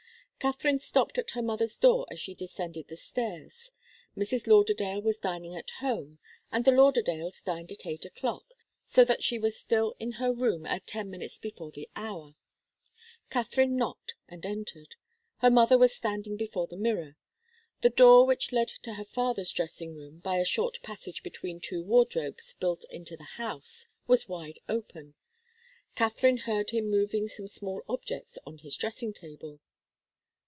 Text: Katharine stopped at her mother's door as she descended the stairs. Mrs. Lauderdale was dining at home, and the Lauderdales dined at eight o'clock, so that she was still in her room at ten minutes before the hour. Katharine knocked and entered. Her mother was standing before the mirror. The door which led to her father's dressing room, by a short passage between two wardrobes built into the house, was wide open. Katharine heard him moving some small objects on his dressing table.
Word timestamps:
Katharine 0.43 0.79
stopped 0.79 1.19
at 1.19 1.29
her 1.31 1.41
mother's 1.43 1.77
door 1.77 2.07
as 2.09 2.19
she 2.19 2.33
descended 2.33 2.87
the 2.87 2.95
stairs. 2.95 3.71
Mrs. 4.17 4.47
Lauderdale 4.47 4.99
was 4.99 5.19
dining 5.19 5.55
at 5.55 5.69
home, 5.69 6.17
and 6.51 6.65
the 6.65 6.71
Lauderdales 6.71 7.43
dined 7.43 7.71
at 7.71 7.85
eight 7.85 8.05
o'clock, 8.05 8.55
so 8.83 9.05
that 9.05 9.21
she 9.21 9.37
was 9.37 9.55
still 9.55 9.95
in 9.99 10.13
her 10.13 10.33
room 10.33 10.65
at 10.65 10.87
ten 10.87 11.11
minutes 11.11 11.37
before 11.37 11.69
the 11.69 11.87
hour. 11.95 12.33
Katharine 13.29 13.75
knocked 13.75 14.15
and 14.27 14.43
entered. 14.43 14.95
Her 15.41 15.51
mother 15.51 15.77
was 15.77 15.93
standing 15.93 16.37
before 16.37 16.65
the 16.65 16.75
mirror. 16.75 17.17
The 17.81 17.91
door 17.91 18.25
which 18.25 18.51
led 18.51 18.69
to 18.69 18.95
her 18.95 19.05
father's 19.05 19.51
dressing 19.53 19.95
room, 19.95 20.21
by 20.21 20.37
a 20.37 20.43
short 20.43 20.81
passage 20.81 21.21
between 21.21 21.59
two 21.59 21.83
wardrobes 21.83 22.53
built 22.55 22.83
into 22.89 23.15
the 23.15 23.37
house, 23.37 23.85
was 24.07 24.27
wide 24.27 24.57
open. 24.67 25.13
Katharine 25.93 26.37
heard 26.49 26.71
him 26.71 26.89
moving 26.89 27.27
some 27.27 27.47
small 27.47 27.83
objects 27.87 28.39
on 28.43 28.57
his 28.57 28.75
dressing 28.75 29.13
table. 29.13 29.59